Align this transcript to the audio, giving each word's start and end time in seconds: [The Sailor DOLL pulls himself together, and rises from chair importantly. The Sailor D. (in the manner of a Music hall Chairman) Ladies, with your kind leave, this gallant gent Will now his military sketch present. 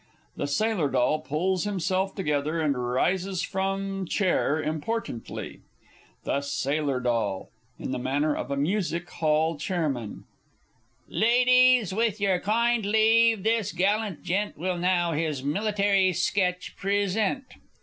[The 0.35 0.47
Sailor 0.47 0.89
DOLL 0.89 1.19
pulls 1.19 1.63
himself 1.63 2.15
together, 2.15 2.59
and 2.59 2.75
rises 2.75 3.43
from 3.43 4.07
chair 4.07 4.59
importantly. 4.59 5.59
The 6.23 6.41
Sailor 6.41 6.99
D. 6.99 7.43
(in 7.83 7.91
the 7.91 7.99
manner 7.99 8.35
of 8.35 8.49
a 8.49 8.57
Music 8.57 9.07
hall 9.07 9.59
Chairman) 9.59 10.23
Ladies, 11.07 11.93
with 11.93 12.19
your 12.19 12.39
kind 12.39 12.83
leave, 12.83 13.43
this 13.43 13.71
gallant 13.71 14.23
gent 14.23 14.57
Will 14.57 14.79
now 14.79 15.11
his 15.11 15.43
military 15.43 16.13
sketch 16.13 16.75
present. 16.77 17.45